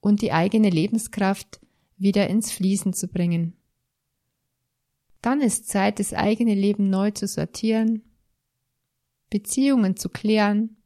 und 0.00 0.22
die 0.22 0.32
eigene 0.32 0.70
Lebenskraft 0.70 1.60
wieder 1.98 2.28
ins 2.28 2.52
Fließen 2.52 2.94
zu 2.94 3.08
bringen. 3.08 3.59
Dann 5.22 5.40
ist 5.40 5.68
Zeit, 5.68 5.98
das 5.98 6.14
eigene 6.14 6.54
Leben 6.54 6.88
neu 6.88 7.10
zu 7.10 7.26
sortieren, 7.26 8.02
Beziehungen 9.28 9.96
zu 9.96 10.08
klären, 10.08 10.76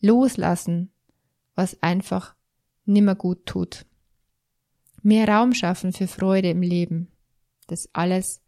loslassen, 0.00 0.92
was 1.54 1.82
einfach 1.82 2.34
nimmer 2.84 3.14
gut 3.14 3.46
tut. 3.46 3.86
Mehr 5.02 5.28
Raum 5.28 5.54
schaffen 5.54 5.92
für 5.92 6.06
Freude 6.06 6.50
im 6.50 6.62
Leben. 6.62 7.08
Das 7.66 7.88
alles 7.92 8.42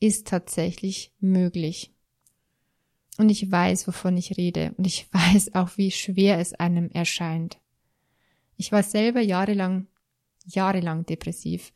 ist 0.00 0.26
tatsächlich 0.26 1.12
möglich. 1.20 1.92
Und 3.18 3.28
ich 3.28 3.50
weiß, 3.50 3.86
wovon 3.86 4.16
ich 4.16 4.36
rede. 4.36 4.74
Und 4.76 4.86
ich 4.86 5.06
weiß 5.12 5.54
auch, 5.54 5.76
wie 5.76 5.90
schwer 5.90 6.38
es 6.38 6.54
einem 6.54 6.90
erscheint. 6.90 7.58
Ich 8.56 8.72
war 8.72 8.82
selber 8.82 9.20
jahrelang, 9.20 9.86
jahrelang 10.44 11.06
depressiv 11.06 11.72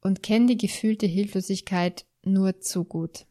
und 0.00 0.22
kenne 0.22 0.46
die 0.46 0.56
gefühlte 0.56 1.06
Hilflosigkeit 1.06 2.06
nur 2.26 2.60
zu 2.60 2.84
gut. 2.84 3.26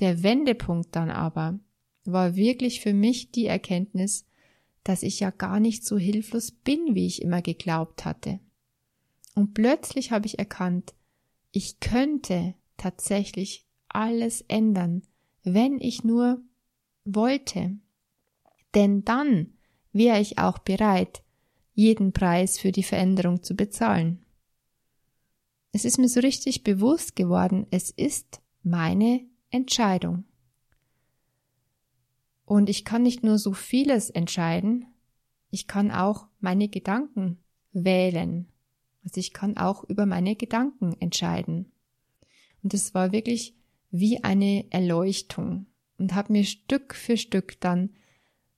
Der 0.00 0.22
Wendepunkt 0.22 0.94
dann 0.96 1.10
aber 1.10 1.58
war 2.04 2.36
wirklich 2.36 2.80
für 2.80 2.92
mich 2.92 3.30
die 3.30 3.46
Erkenntnis, 3.46 4.26
dass 4.82 5.02
ich 5.02 5.20
ja 5.20 5.30
gar 5.30 5.60
nicht 5.60 5.84
so 5.84 5.96
hilflos 5.96 6.50
bin, 6.52 6.94
wie 6.94 7.06
ich 7.06 7.22
immer 7.22 7.42
geglaubt 7.42 8.04
hatte. 8.04 8.40
Und 9.34 9.54
plötzlich 9.54 10.12
habe 10.12 10.26
ich 10.26 10.38
erkannt, 10.38 10.94
ich 11.50 11.80
könnte 11.80 12.54
tatsächlich 12.76 13.66
alles 13.88 14.42
ändern, 14.42 15.02
wenn 15.42 15.80
ich 15.80 16.04
nur 16.04 16.42
wollte. 17.04 17.78
Denn 18.74 19.04
dann 19.04 19.54
wäre 19.92 20.20
ich 20.20 20.38
auch 20.38 20.58
bereit, 20.58 21.22
jeden 21.74 22.12
Preis 22.12 22.58
für 22.58 22.72
die 22.72 22.82
Veränderung 22.82 23.42
zu 23.42 23.54
bezahlen. 23.54 24.23
Es 25.74 25.84
ist 25.84 25.98
mir 25.98 26.08
so 26.08 26.20
richtig 26.20 26.62
bewusst 26.62 27.16
geworden, 27.16 27.66
es 27.72 27.90
ist 27.90 28.40
meine 28.62 29.26
Entscheidung. 29.50 30.22
Und 32.44 32.70
ich 32.70 32.84
kann 32.84 33.02
nicht 33.02 33.24
nur 33.24 33.38
so 33.38 33.52
vieles 33.52 34.08
entscheiden, 34.08 34.86
ich 35.50 35.66
kann 35.66 35.90
auch 35.90 36.28
meine 36.38 36.68
Gedanken 36.68 37.38
wählen. 37.72 38.46
Also 39.02 39.18
ich 39.18 39.32
kann 39.32 39.56
auch 39.56 39.82
über 39.82 40.06
meine 40.06 40.36
Gedanken 40.36 40.94
entscheiden. 41.00 41.72
Und 42.62 42.72
es 42.72 42.94
war 42.94 43.10
wirklich 43.10 43.56
wie 43.90 44.22
eine 44.22 44.66
Erleuchtung 44.70 45.66
und 45.98 46.14
habe 46.14 46.34
mir 46.34 46.44
Stück 46.44 46.94
für 46.94 47.16
Stück 47.16 47.60
dann 47.60 47.90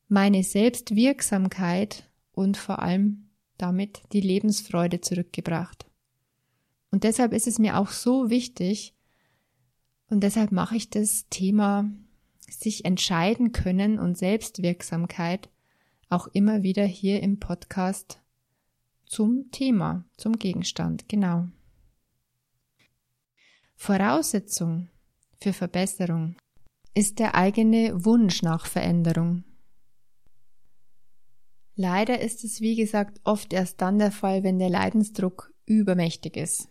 meine 0.06 0.44
Selbstwirksamkeit 0.44 2.10
und 2.32 2.58
vor 2.58 2.80
allem 2.80 3.30
damit 3.56 4.02
die 4.12 4.20
Lebensfreude 4.20 5.00
zurückgebracht. 5.00 5.86
Und 6.96 7.04
deshalb 7.04 7.34
ist 7.34 7.46
es 7.46 7.58
mir 7.58 7.76
auch 7.76 7.90
so 7.90 8.30
wichtig 8.30 8.94
und 10.08 10.22
deshalb 10.22 10.50
mache 10.50 10.76
ich 10.76 10.88
das 10.88 11.26
Thema 11.28 11.90
sich 12.48 12.86
entscheiden 12.86 13.52
können 13.52 13.98
und 13.98 14.16
Selbstwirksamkeit 14.16 15.50
auch 16.08 16.26
immer 16.28 16.62
wieder 16.62 16.86
hier 16.86 17.22
im 17.22 17.38
Podcast 17.38 18.22
zum 19.04 19.50
Thema, 19.50 20.06
zum 20.16 20.38
Gegenstand, 20.38 21.06
genau. 21.06 21.48
Voraussetzung 23.74 24.88
für 25.38 25.52
Verbesserung 25.52 26.34
ist 26.94 27.18
der 27.18 27.34
eigene 27.34 28.06
Wunsch 28.06 28.40
nach 28.40 28.64
Veränderung. 28.64 29.44
Leider 31.74 32.22
ist 32.22 32.42
es, 32.42 32.62
wie 32.62 32.74
gesagt, 32.74 33.20
oft 33.24 33.52
erst 33.52 33.82
dann 33.82 33.98
der 33.98 34.12
Fall, 34.12 34.42
wenn 34.44 34.58
der 34.58 34.70
Leidensdruck 34.70 35.52
übermächtig 35.66 36.38
ist. 36.38 36.70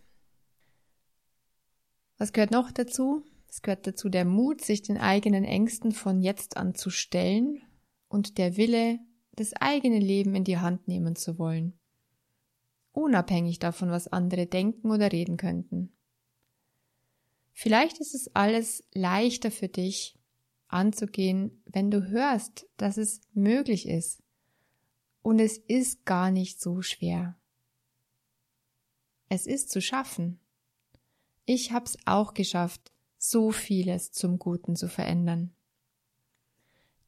Was 2.17 2.34
gehört 2.34 2.51
noch 2.51 2.71
dazu? 2.71 3.23
Es 3.49 3.62
gehört 3.62 3.88
dazu 3.88 4.10
der 4.10 4.25
Mut, 4.25 4.62
sich 4.62 4.82
den 4.82 4.97
eigenen 4.97 5.43
Ängsten 5.43 5.91
von 5.91 6.21
jetzt 6.21 6.58
an 6.58 6.75
zu 6.75 6.89
stellen 6.89 7.62
und 8.08 8.38
der 8.38 8.58
Wille, 8.58 8.99
das 9.34 9.54
eigene 9.54 9.99
Leben 9.99 10.36
in 10.36 10.43
die 10.43 10.58
Hand 10.58 10.88
nehmen 10.88 11.15
zu 11.15 11.38
wollen. 11.38 11.78
Unabhängig 12.91 13.60
davon, 13.60 13.91
was 13.91 14.08
andere 14.08 14.45
denken 14.45 14.91
oder 14.91 15.12
reden 15.12 15.38
könnten. 15.38 15.91
Vielleicht 17.51 17.99
ist 17.99 18.15
es 18.15 18.34
alles 18.36 18.84
leichter 18.93 19.51
für 19.51 19.67
dich 19.67 20.17
anzugehen, 20.67 21.63
wenn 21.65 21.91
du 21.91 22.08
hörst, 22.08 22.67
dass 22.78 22.97
es 22.97 23.21
möglich 23.34 23.88
ist. 23.88 24.21
Und 25.21 25.39
es 25.39 25.58
ist 25.58 26.06
gar 26.06 26.32
nicht 26.32 26.62
so 26.62 26.82
schwer. 26.82 27.38
Es 29.30 29.47
ist 29.47 29.69
zu 29.69 29.82
schaffen. 29.82 30.39
Ich 31.46 31.72
hab's 31.72 31.98
auch 32.06 32.34
geschafft, 32.34 32.92
so 33.18 33.52
vieles 33.52 34.12
zum 34.12 34.40
Guten 34.40 34.76
zu 34.76 34.88
verändern. 34.88 35.56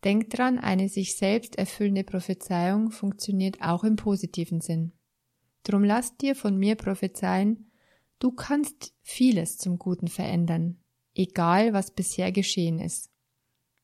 Denk 0.03 0.29
dran, 0.29 0.59
eine 0.59 0.89
sich 0.89 1.15
selbst 1.17 1.57
erfüllende 1.57 2.03
Prophezeiung 2.03 2.91
funktioniert 2.91 3.61
auch 3.61 3.83
im 3.83 3.95
positiven 3.95 4.61
Sinn. 4.61 4.93
Drum 5.63 5.83
lass 5.83 6.15
dir 6.17 6.35
von 6.35 6.55
mir 6.57 6.75
prophezeien, 6.75 7.67
Du 8.19 8.31
kannst 8.31 8.95
vieles 9.03 9.57
zum 9.57 9.77
Guten 9.77 10.07
verändern, 10.07 10.79
egal 11.13 11.73
was 11.73 11.91
bisher 11.91 12.31
geschehen 12.31 12.79
ist. 12.79 13.11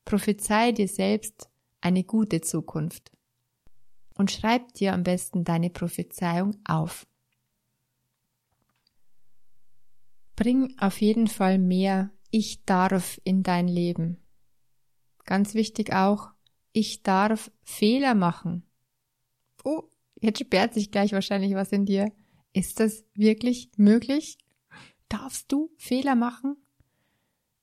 Prophezei 0.04 0.72
dir 0.72 0.88
selbst 0.88 1.48
eine 1.80 2.02
gute 2.02 2.40
Zukunft. 2.40 3.12
Und 4.16 4.32
schreib 4.32 4.74
dir 4.74 4.92
am 4.92 5.04
besten 5.04 5.44
deine 5.44 5.70
Prophezeiung 5.70 6.56
auf. 6.64 7.06
Bring 10.36 10.74
auf 10.78 11.00
jeden 11.00 11.28
Fall 11.28 11.58
mehr 11.58 12.10
Ich 12.30 12.64
darf 12.64 13.20
in 13.24 13.42
dein 13.42 13.68
Leben. 13.68 14.18
Ganz 15.24 15.54
wichtig 15.54 15.92
auch, 15.92 16.30
ich 16.72 17.02
darf 17.02 17.52
Fehler 17.62 18.14
machen. 18.14 18.66
Oh, 19.64 19.84
jetzt 20.20 20.40
sperrt 20.40 20.74
sich 20.74 20.90
gleich 20.90 21.12
wahrscheinlich 21.12 21.54
was 21.54 21.70
in 21.70 21.86
dir. 21.86 22.12
Ist 22.52 22.80
das 22.80 23.04
wirklich 23.14 23.70
möglich? 23.76 24.38
Darfst 25.08 25.50
du 25.52 25.70
Fehler 25.76 26.16
machen? 26.16 26.56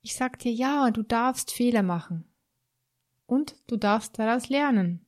Ich 0.02 0.16
sag 0.16 0.40
dir 0.40 0.54
ja, 0.54 0.90
du 0.92 1.04
darfst 1.04 1.52
Fehler 1.52 1.84
machen. 1.84 2.26
Und 3.26 3.56
du 3.68 3.78
darfst 3.78 4.18
daraus 4.18 4.50
lernen. 4.50 5.06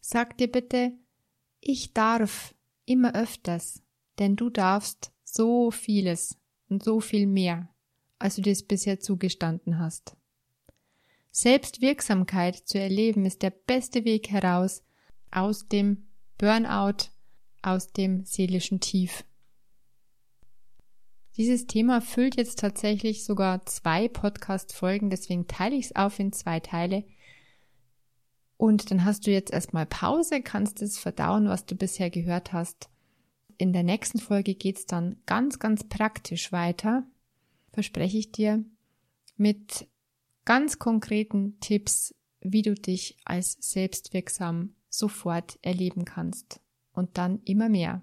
Sag 0.00 0.38
dir 0.38 0.50
bitte, 0.50 0.92
ich 1.60 1.92
darf 1.92 2.54
immer 2.84 3.14
öfters, 3.14 3.82
denn 4.18 4.36
du 4.36 4.50
darfst 4.50 5.12
so 5.36 5.70
vieles 5.70 6.38
und 6.68 6.82
so 6.82 7.00
viel 7.00 7.26
mehr, 7.26 7.68
als 8.18 8.36
du 8.36 8.42
dir 8.42 8.52
es 8.52 8.66
bisher 8.66 8.98
zugestanden 8.98 9.78
hast. 9.78 10.16
Selbstwirksamkeit 11.30 12.56
zu 12.56 12.80
erleben 12.80 13.26
ist 13.26 13.42
der 13.42 13.50
beste 13.50 14.04
Weg 14.04 14.30
heraus 14.30 14.82
aus 15.30 15.68
dem 15.68 16.06
Burnout, 16.38 17.10
aus 17.60 17.92
dem 17.92 18.24
seelischen 18.24 18.80
Tief. 18.80 19.24
Dieses 21.36 21.66
Thema 21.66 22.00
füllt 22.00 22.36
jetzt 22.36 22.60
tatsächlich 22.60 23.24
sogar 23.24 23.66
zwei 23.66 24.08
Podcast-Folgen, 24.08 25.10
deswegen 25.10 25.46
teile 25.46 25.76
ich 25.76 25.86
es 25.86 25.96
auf 25.96 26.18
in 26.18 26.32
zwei 26.32 26.60
Teile. 26.60 27.04
Und 28.56 28.90
dann 28.90 29.04
hast 29.04 29.26
du 29.26 29.30
jetzt 29.30 29.52
erstmal 29.52 29.84
Pause, 29.84 30.40
kannst 30.40 30.80
es 30.80 30.96
verdauen, 30.96 31.46
was 31.48 31.66
du 31.66 31.74
bisher 31.74 32.08
gehört 32.08 32.54
hast. 32.54 32.88
In 33.58 33.72
der 33.72 33.82
nächsten 33.82 34.18
Folge 34.18 34.54
geht's 34.54 34.86
dann 34.86 35.16
ganz, 35.26 35.58
ganz 35.58 35.84
praktisch 35.84 36.52
weiter, 36.52 37.06
verspreche 37.72 38.18
ich 38.18 38.32
dir, 38.32 38.64
mit 39.36 39.88
ganz 40.44 40.78
konkreten 40.78 41.58
Tipps, 41.60 42.14
wie 42.40 42.62
du 42.62 42.74
dich 42.74 43.16
als 43.24 43.56
selbstwirksam 43.60 44.74
sofort 44.88 45.58
erleben 45.62 46.04
kannst 46.04 46.60
und 46.92 47.18
dann 47.18 47.40
immer 47.44 47.68
mehr. 47.68 48.02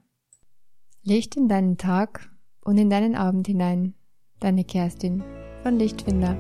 Licht 1.04 1.36
in 1.36 1.48
deinen 1.48 1.78
Tag 1.78 2.32
und 2.62 2.78
in 2.78 2.90
deinen 2.90 3.16
Abend 3.16 3.48
hinein. 3.48 3.94
Deine 4.40 4.64
Kerstin 4.64 5.24
von 5.64 5.78
Lichtfinder. 5.78 6.38